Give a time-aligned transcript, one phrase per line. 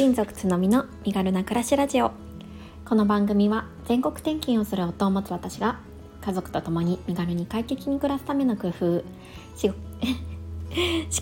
[0.00, 2.12] ティーン族つのみの身軽な暮らしラジオ。
[2.86, 5.78] この番組は全国転勤をする夫を持つ私が
[6.22, 9.04] 家族と共に身軽に快適に暮らすための工夫
[9.54, 9.76] し 思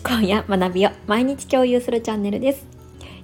[0.01, 2.65] 考や学びを毎日共有するチャンネルです。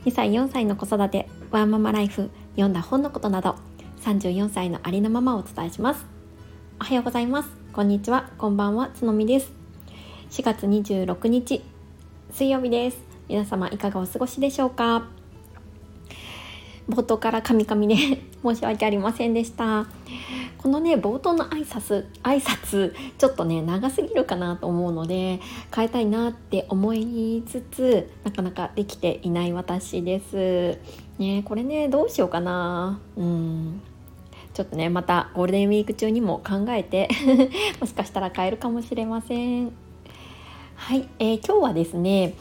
[0.03, 3.55] 2歳4歳の子育てワーママライフ読んだ本のことなど
[4.01, 6.05] 34歳のありのままをお伝えします。
[6.81, 7.49] おはようございます。
[7.71, 8.29] こんにちは。
[8.37, 8.89] こんばんは。
[8.93, 9.53] つのみです。
[10.31, 11.63] 4月26日
[12.29, 12.97] 水曜日です。
[13.29, 15.14] 皆様いかがお過ごしでしょうか？
[16.89, 17.95] 冒頭からカミカミで
[18.43, 19.87] 申し訳ありませんでした。
[20.57, 25.39] このね冒頭の挨拶挨拶ちょっとね長すぎるかなと思うので
[25.75, 30.79] 変えたいなって思いつつなかなかできていない私です。
[31.19, 32.99] ねこれねどうしようかな。
[33.15, 33.81] うん。
[34.53, 37.09] ちょっとねまたゴールデンウィーク中にも考えて
[37.81, 39.71] もしかしたら変えるかもしれません。
[40.75, 42.35] はい、えー、今日はですね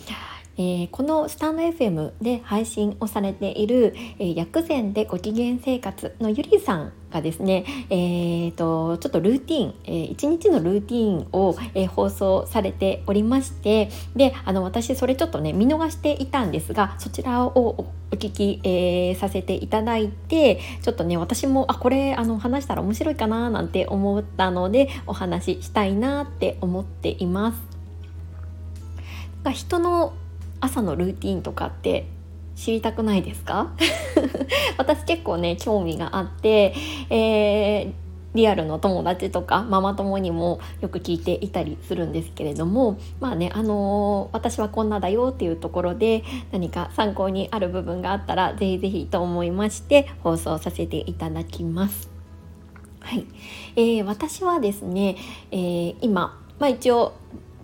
[0.56, 27.74] えー、このスタンド FM で配信をされている、えー、薬膳でご機嫌生活のゆりさんがですね、えーと、ちょっとルーティン、えー、1日のルーティンを、えー、放送されておりましてであの私それちょっとね見逃していたんですがそちらをお聞き、えー、させていただいてちょっとね私もあこれあの話したら面白いかななんて思ったのでお話ししたいなって思っています。
[29.52, 30.14] 人の
[30.64, 32.06] 朝のルーティンとかって
[32.56, 33.72] 知りたくないですか？
[34.78, 36.74] 私結構ね興味があって、
[37.10, 37.92] えー、
[38.34, 52.10] リアルの友達とかママ友にもよく聞いていたりするんですけれどもまあねあのー、私はこんなだよっていうところで何か参考にある部分があったら是非是非と思いまして放送させていただきます。
[53.00, 53.26] はい、
[53.76, 55.16] えー、私はですね、
[55.50, 57.12] えー、今、まあ、一応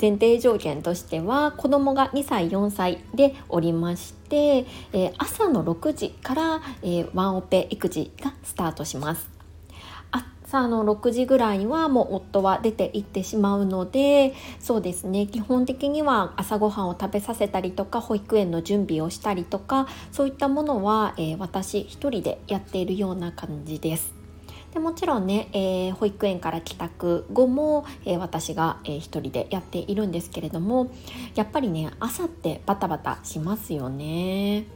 [0.00, 9.40] 前提条件としては子供が2歳4歳でおりまして、えー、朝の6時から、えー、ワンオペ育児がスタートします。
[10.50, 24.19] 朝の6時ぐらいはもう夫は出て行ってしまうのでそうですね基本的には朝ごはんを食べさせたりとか保育園の準備をしたりとかそういったものは、えー、私一人でやっているような感じです。
[24.72, 30.90] でもちろんね、えー、保育園から帰宅後も、えー、私が、えー、一人でやっているんですけれども
[31.34, 34.66] やっぱりね朝ってバタバタしますよね。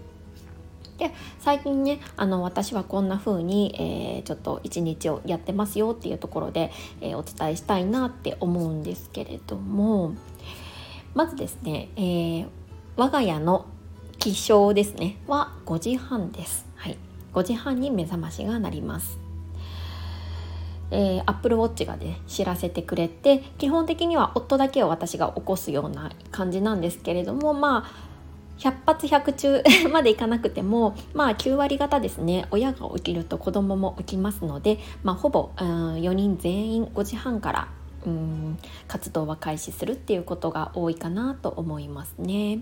[0.98, 1.10] で
[1.40, 3.74] 最近ねあの私はこんな風に、
[4.16, 10.14] えー、ちょっと一日をやってますよっていうところで、えー、お伝えしたいなって思うんですけれども
[11.14, 12.46] まずですね、えー、
[12.96, 13.66] 我が家の
[14.18, 16.66] 起床ですねは5時半です。
[16.76, 16.96] はい、
[17.32, 19.23] 5時半に目覚ましが鳴ります。
[20.90, 28.14] えー、Apple Watch がね知らせてくれて基本的には夫だけを私が起こすような感じなんですけれどもまあ
[28.58, 37.68] 100発100中 までいかなくてもまあ9割方ですね親が起きると子供も起きますので、まあ、ほぼ、うん、4人全員5時半から
[38.06, 42.60] うん活動は開始するっていうことが多いかなと思いますね。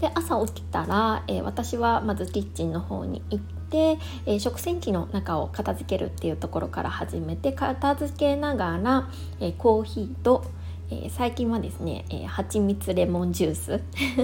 [0.00, 9.10] で朝起きたら、えー、私はまずキッチンの方に行っ、えー、食洗機の中を片付けるっていうところから始めて片付けながら、
[9.40, 10.44] えー、コーヒーと
[10.88, 13.80] えー、最近はですね、えー、蜂蜜レモンジュース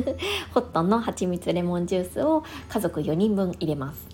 [0.54, 4.06] ホットの蜂蜜レモンジュースを家族4人分入れます。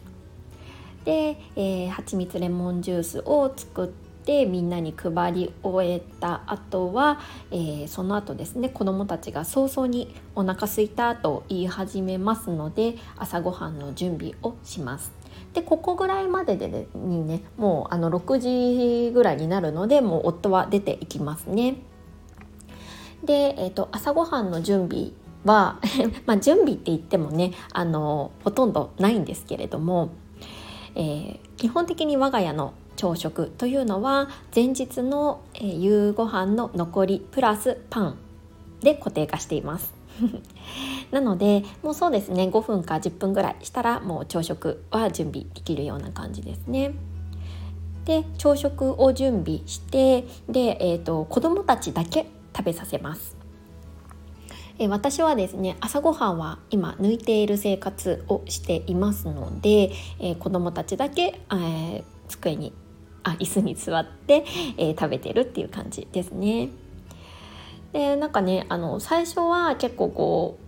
[1.04, 15.17] で、えー、蜂蜜レモンジュースを作ってみんなに配り終えた後は、えー、その後ですね子どもたちが早々にお腹すいたと言い始めますので朝ごはんの準備をします。
[15.54, 21.76] でここぐらいまででにねもうあの6時ぐらいになるのでもう夫は出ていきますね。
[23.24, 25.10] で、えーと、朝ごはんの準備
[25.44, 25.80] は
[26.26, 30.10] まあ準備って言ってもねあのほとんどないんですけれども、
[30.94, 38.18] えー、基本的に我が家の朝食というのは前日の、え、夕ご飯の残りプラスパン
[38.82, 39.97] で固定化しています。
[41.10, 46.92] なのでもうそうですね5分か10分ぐらいしたらもう朝食は準備できるような感じですね。
[48.04, 52.26] で朝食を準備してで、えーと、子どもたちだけ
[52.56, 53.36] 食べさせます。
[54.78, 59.90] え私はですね朝ごはんは今抜いている生活をしていますので、
[60.20, 62.72] えー、子どもたちだけ、えー、机に
[63.24, 64.44] あ椅子に座って、
[64.76, 66.70] えー、食べてるっていう感じですね。
[67.92, 70.58] でなんかねあの最初は結構こ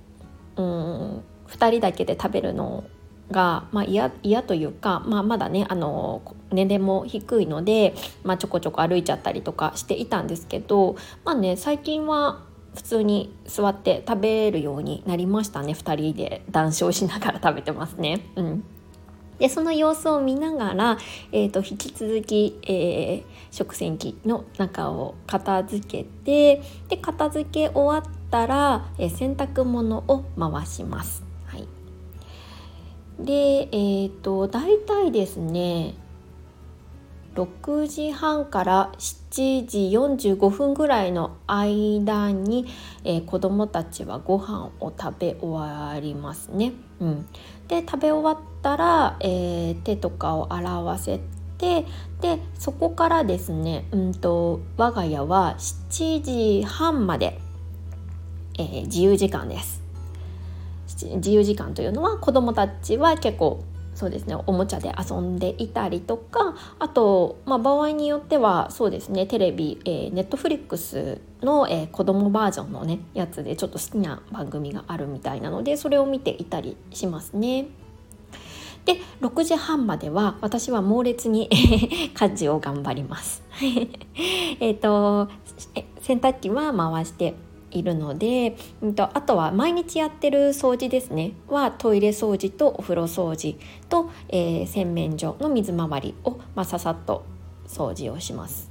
[0.56, 2.84] ううん2人だけで食べるの
[3.30, 4.10] が、まあ、嫌
[4.42, 7.94] というか、まあ、まだねあの年齢も低いので、
[8.24, 12.42] まあ、ちょこちょこ歩いちゃったりとかしていたんですけど、まあね、最近は
[12.74, 18.26] 普通に座って食べるようになりましたね2人で談笑しながら食べてますね。
[18.36, 18.64] うん
[19.40, 20.98] でその様子を見ながら、
[21.32, 31.24] えーと、引き続き、えー、食洗機の中を片付けてで片付け終わったら、えー、洗濯物を回します。
[31.46, 31.66] はい、
[33.18, 35.94] でえっ、ー、と大体ですね
[37.44, 42.66] 6時半から7時45分ぐらいの間に、
[43.04, 46.72] えー、子どもたちはご飯を食べ終わりますね。
[47.00, 47.26] うん、
[47.68, 51.20] で食べ終わったら、えー、手とかを洗わせ
[51.56, 51.86] て
[52.20, 56.22] でそこからですね、うんと、我が家は7
[56.60, 57.38] 時半まで、
[58.58, 59.80] えー、自由時間です。
[61.16, 63.64] 自由時間というのは子どもたちは結構
[64.00, 77.66] そうですねおもちゃで遊んでいたりとかあと、まあ、場合によってはそうですねテレビ、えー、ネットフリックスの、えー、子供バージョンのねやつでちょっと好きな番組があるみたいなのでそれを見ていたりしますね。
[78.86, 81.50] で6時半までは私は猛烈に
[82.14, 83.42] 家事を頑張ります。
[84.60, 85.28] えっと
[86.00, 87.34] 洗濯機は回して
[87.70, 93.58] いるので、うんと、あとは毎日やってる掃除ですねはトイレ掃除とお風呂掃除
[93.88, 97.24] と、えー、洗面所の水回りを、まあ、ささっと
[97.66, 98.70] 掃除をします。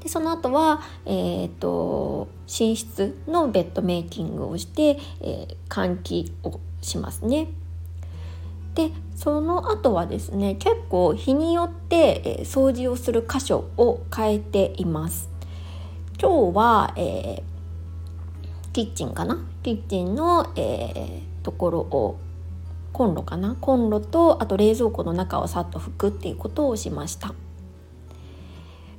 [0.00, 7.48] でその後は、えーと、寝室のベッドメイキングをして、えー、換気をしますね。
[8.74, 15.28] でその後はですね結構日によって、えー、掃除をする箇所を変えています。
[16.20, 17.57] 今日は、えー
[18.78, 19.44] キッチンかな？
[19.64, 22.16] キッチンの、えー、ところを
[22.92, 23.56] コンロかな？
[23.60, 27.34] コンロとあと冷蔵庫の中をさっと拭くっていうことをしました。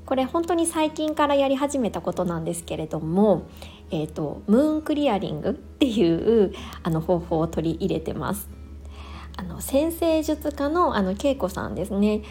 [0.05, 3.43] これ本当に最近からやり始めたことなんですけれども、
[3.89, 6.51] えーと、ムーンクリアリングっていう
[6.83, 8.49] あの方法を取り入れてます。
[9.37, 12.23] あの占星術家のあの恵子さんですね。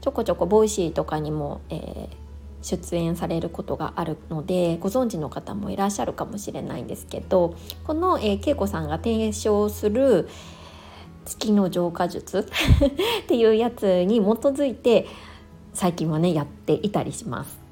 [0.00, 2.08] ちょこちょこ Voicy とかにも、えー、
[2.62, 10.28] 出演されることがあるのでご存知の方もいらっしゃるかもしれないんですけどこの、えー、恵子さんが提唱する
[11.24, 12.46] 月の浄化術
[13.24, 15.06] っていうやつに基づいて
[15.74, 17.62] 最近はねやっていたりします。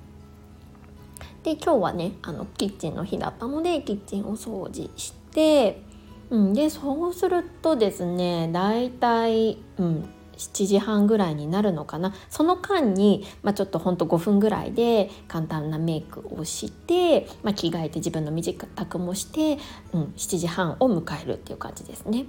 [1.43, 5.83] で今日はねあのキッチンの日だったのでキッチンを掃除して、
[6.29, 10.09] うん、でそうするとですねだいたい、うん、
[10.41, 19.59] 7時半ぐらいになるのかなその間に、まあ、ちょっとほんと5分ぐらいで簡単なメイクをして、まあ、着替えて自分の身支度もして、
[19.93, 22.25] うん、7時半を迎えるっていう感じですね。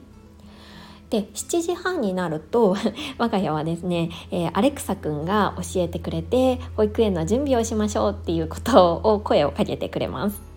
[1.09, 2.77] で7時半になると
[3.19, 10.50] 我が家はですね、えー、アレクサくんが教えてくれて保育園の準備をしましょうっていうことを声をかけてくれます。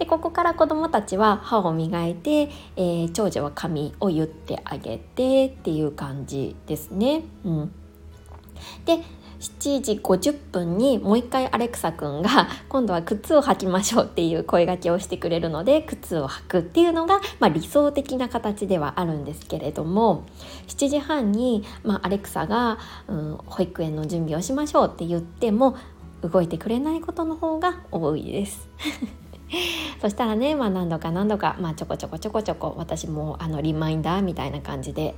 [0.00, 7.22] でここから子どもたちは歯を磨いて、えー、長女は髪を言ってあげてっていう感じですね。
[7.44, 7.72] うん、
[8.86, 9.02] で
[9.40, 20.24] 7時50分にもう一回アレクサくんが 今度は靴を履きましょうっていう声がけをしてくれるので靴を履くっていうのが、まあ、理想的な形ではあるんですけれども
[20.68, 25.76] 7時半に、まあ、アレクサが、うん、保育園の準備をしましょうって言っても
[26.22, 28.66] 動いてくれないことの方が多いです。
[30.00, 35.14] そしたらね、まあ、何度か何度か、まあ、ちょこちょこちょこちょこ私もあのリマインダーみたいな感じで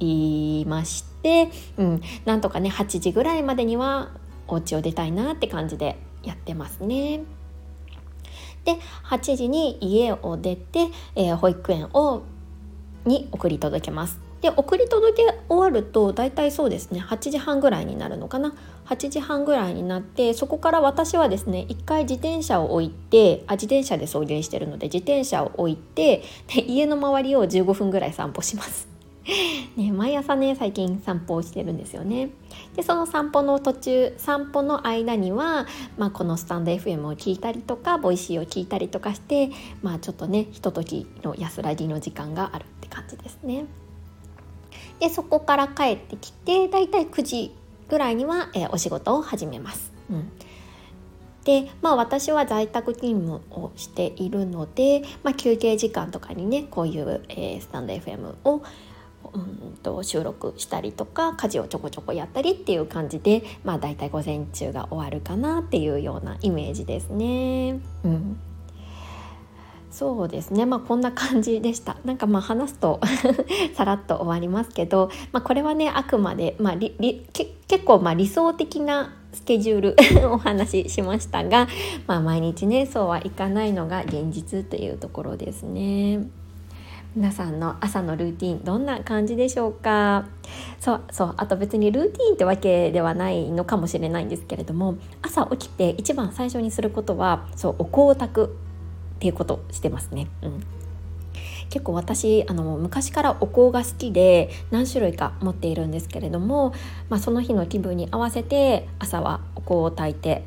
[0.00, 4.10] 言いまして、うん、なんとかね8時ぐらいまでには
[4.46, 7.22] お家を出たいなって感じでやってますね。
[8.64, 12.22] で8時に家を出て、えー、保育園を
[13.04, 14.23] に送り届けます。
[14.44, 26.22] で送り届け終わると大体そうですね8時半ぐらいになるのかな8時半ぐらいになってそこから私はですね一回自転車を置いてあ自転車で送迎してるので自転車を置いて
[26.54, 28.86] で家の周りを15分ぐらい散歩します。
[29.76, 32.28] ね、毎朝ね最近散歩をしてるんですよね。
[32.76, 39.48] でその散歩の途中散歩の間には、まあ、このスタンド FM を聞いたりとか Voicy を聞いたりとかして、
[39.80, 43.64] まあ、ちょっとねひとときの安らぎの時間があるって感じですね。
[45.00, 47.54] でそこから帰ってきてだいたい9時
[47.88, 49.92] ぐらいには、えー、お仕事を始めます。
[50.10, 50.30] うん
[51.44, 58.62] でまあ私は在宅勤務をしているので、まあ、休憩時間とかにねこういう、えー、スタンド FM を
[59.32, 67.78] うんと収録したりとか家事をちょこちょこやったりっていう感じでまあ大体午前中が終わるかなっていうようなイメージですね。
[68.04, 68.38] うん
[69.94, 70.66] そうですね。
[70.66, 71.96] まあこんな感じでした。
[72.04, 73.00] なんかまあ話すと
[73.74, 79.96] さらっと終わりますけど、まあ、これはねあくまで、まあ、りりけ結構まあ理想的なスケジュール
[80.34, 81.68] お話ししましたが、
[82.08, 86.26] まあ、毎日ねそうはいかないのが現実というところですね。
[87.14, 90.26] 皆さんの朝のルーティンどんな感じでしょうか？
[90.80, 98.56] そうそうあと別にルーティンってわけではないのかもしれないんですけれども朝起きて一番最初にすることはそうお香を炊く
[99.16, 100.28] っていうことしてますね。
[100.42, 100.64] うん
[101.70, 106.72] 結構私あの昔からお香が好きで何種類か持っているんですけれども、
[107.08, 110.44] まあ、その日の気分に合わせて朝はお香を炊いて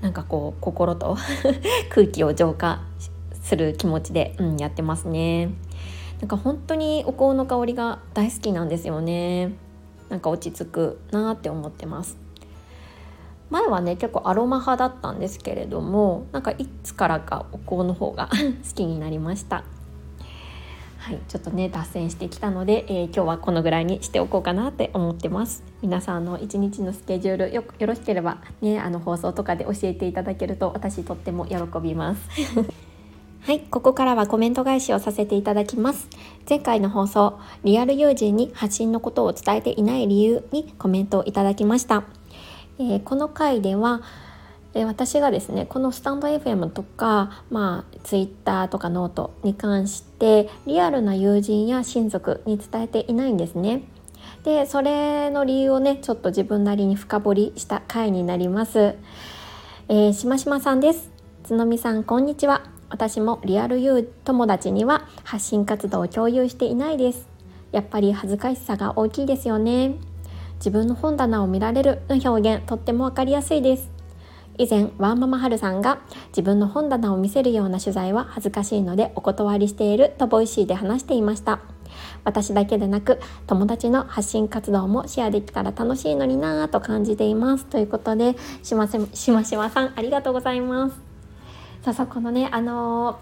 [0.00, 1.16] なんかこう心と
[1.90, 2.82] 空気を浄化
[3.42, 5.50] する気持ちで、うん、やってますね。
[6.20, 9.52] なんか本当にお香の香りが大好きなんですよね。
[10.08, 12.18] なんか落ち着くなって思ってます。
[13.50, 18.28] 前はね結構アロマ派だったんですけれどもなんかいつからかお香の方が
[18.68, 19.64] 好きになりました
[20.98, 32.28] はい、ちょっとね脱線してきたので、えー、今日はこのぐらいにしておこうかなって思ってます皆さんの一日のスケジュールよよろしければねあの放送とかで教えていただけると私とっても喜びます
[33.40, 36.08] はい、ここからはコメント返しをさせていただきます。
[36.46, 42.04] 前回の放送、リアル友人に発信のことを伝えていない理由にコメントをいただきました。
[42.78, 44.02] えー、この回では、
[44.74, 53.82] 私がですねこのスタンド FM とか、まあ、Twitter とかノートに関してリアルな友人や親族に伝えていないんですね。
[54.44, 58.94] でそれの理由をねちょっと自分なりに深掘りした回になります。
[59.88, 61.10] えー、しましまさんです。
[61.44, 62.62] つのみさんこんにちは。
[62.90, 67.26] 私もリアル友友達には発信活動を共有していないです。
[67.72, 69.96] やっぱり恥ずかしさが大きいですよね。
[70.58, 73.90] 自分の本棚を見られるの表現とってもわかりやすいです。
[74.58, 81.60] 以前ワンママハルさんが自分の本棚を見せるような取材は恥ずかしいのでお断りしていると Voicy で話していました。
[82.24, 87.66] 私だけでなく友達の発信活動もシェアできたら楽しいのになぁと感じています。
[87.66, 88.98] ということでしまし
[89.30, 90.96] ましまさんありがとうございます。
[91.82, 93.20] さあそこのねあの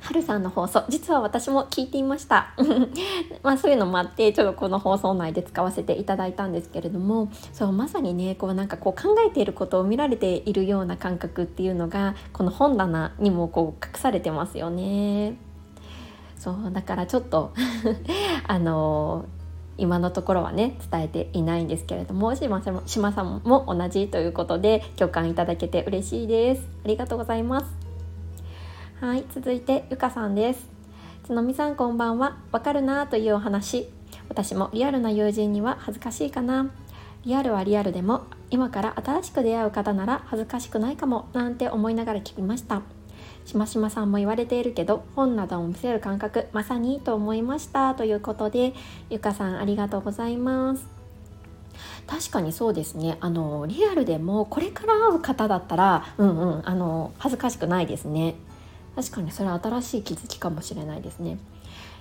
[0.00, 2.54] はるさんの放送実は私も聞いていました。
[3.42, 15.36] まあそういうのもあってちょっとこの放送内で使わせていただいたんですけれどもそうまさにねこうなんかこう考えていることを見られているような感覚っていうのがこの本棚にもこう隠されてますよね。
[16.38, 17.52] そうだからちょっと
[18.48, 19.26] あの
[19.76, 26.68] 今のところはね伝えていないんですけれども島さんも島さんも同じということで共感いただけて嬉しいです。
[26.84, 27.89] ありがとうございます。
[29.00, 30.68] はい続いてゆかさんです。
[31.24, 32.36] つのみさんこんばんは。
[32.52, 33.88] わかるなというお話。
[34.28, 36.70] 私もリアルな友人には恥ずかしいかな。
[37.24, 42.82] リアルはリアルでも今から新しく出会う方なら恥ずかしくないかもなんて思いながら聞きました。
[43.46, 47.94] しましまさんも言われているけど本などを見せる感覚まさにと思いました。
[47.94, 48.74] ということで
[49.08, 50.86] ゆかさんありがとうございます。
[52.06, 53.16] 確かにそうですね。
[53.20, 58.34] あのリアルでもこれから会う方だったらうんうんあの恥ずかしくないですね。
[58.96, 61.38] 確かにそれは新しい気づきかもしれないですね。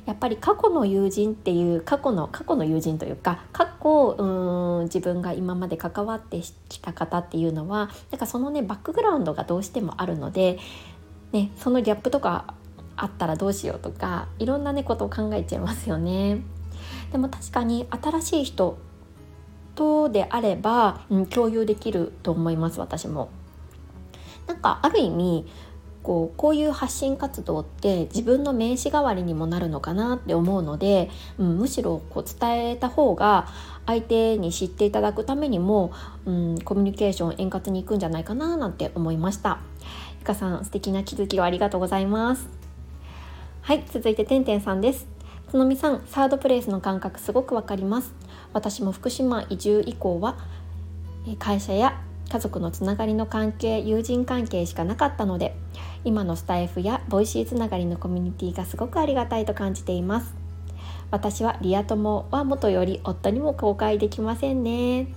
[0.06, 10.58] やっぱり過去の友人っていう過去の過去の友人というか過去うん自分が今まで関わってきた方っていうのはなんかそのねバックグラウンドがどうしてもあるので、
[11.32, 12.54] ね、そのギャップとか
[12.96, 16.42] あったらどうしようとかいろんなねことを考えちゃいますよね。
[17.12, 18.78] でも確かに新しい人
[19.76, 23.30] とであれば、うん、共有できると思います私も。
[24.48, 25.46] なんかある意味
[26.04, 33.48] こうこういう発信活動って自分の名刺代わりにもなるのかなって思うので、うん、むしろこう伝えた方が
[33.86, 35.92] 相手に知っていただくためにも、
[36.26, 39.60] うん、コミュニケーション円滑にいくんじゃないかななんて思いました。
[40.20, 42.48] ゆかさん素敵な気づきをありがとうございます。
[43.62, 45.08] はい続いててんてんさんです。
[45.50, 48.14] つのみさんサードプレイスの感覚すごくわかります。
[48.54, 50.38] 私も福島移住以降は
[51.40, 55.56] 会社や家族のつながりの関係友人関係しかなかったので
[56.04, 60.34] 今のスタエフや Voicy つながりのコミュニティがすごくありがたいと感じています。
[61.12, 65.08] 私はリア友はもとより夫にも公開できませんね。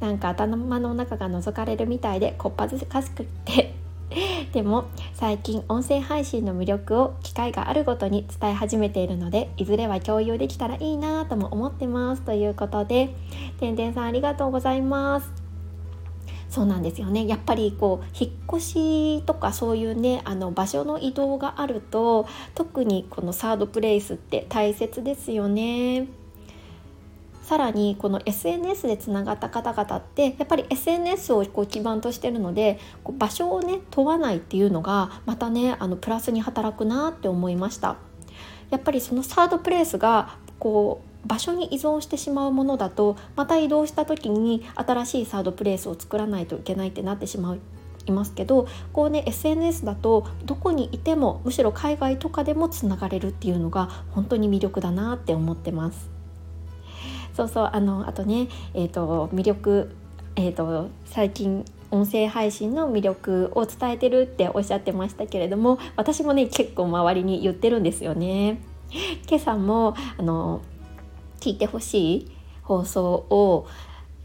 [0.00, 3.74] なんか頭の中が覗かれるみたいでこっぱずかしくって。
[4.52, 12.22] でも最近音声配信の魅力を機会があるごとに伝え始めているのでいずれは共有できたらいいなとも思ってます。
[12.22, 13.14] ということで
[13.60, 15.41] てんてんさんありがとうございます。
[16.52, 26.08] そうなんですよねやっぱりこう引っ越しとかそういうねあの場所の移動があると特にこのサードプレイスって大切ですよね。
[27.42, 37.96] さらにこの SNS でつながった方々ってやっぱり SNS をこう基盤としてるのでこう場所をね問わないっていうのがまたねあのプラスに働くなって思いました
[38.70, 47.56] やっぱりそのサードプレイスがこう場所に依存してしまうものだとまた移動した時に新しいサードプレイスを作らないといけないってなってしま
[48.06, 56.10] いますけどこうね SNS だとどこにいてもむしろ海外とかでもつながれるっていうのが本当に魅力だなって思ってます。
[57.34, 59.90] そうそうあのあとね、えーと、魅力、
[60.36, 68.60] えーと最近音声配信の魅力を伝えてるっておっしゃってましたけれども私もね結構周りに言ってるんですよね。
[69.28, 70.62] 今朝もあの
[71.42, 72.30] 聞いてほしい
[72.62, 73.66] 放送を、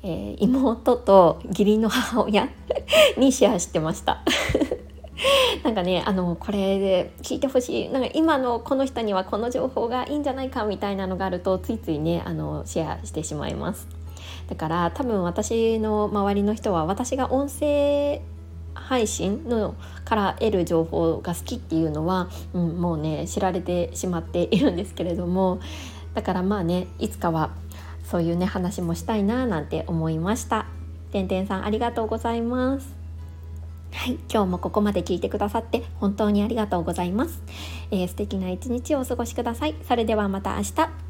[0.03, 2.47] えー、妹と義理の母親
[3.17, 4.21] にシェアしてました。
[5.63, 13.87] なんかねあのこれで聞いてほしいなんか今のこの人にはこの情報がいいんじゃないかみたいなのがあるとついついねあのシェアしてしまいます。
[14.47, 18.21] だから多分私の周りの人は私が音声
[18.75, 19.73] 配信の
[20.05, 25.59] から得る情報が好きっていうのは、うん、もうね知られてしまっているんですけれども
[26.17, 27.51] だからまあねいつかは
[28.03, 30.65] そういうね話もしたいななんて思いました。
[31.11, 32.95] てんてんさんありがとうございます。
[33.93, 37.39] はい、今日もここまで聞いてくださって本当にありがとうございます。
[37.91, 39.75] えー、素敵な一日をお過ごしください。
[39.87, 41.06] それではまた明日。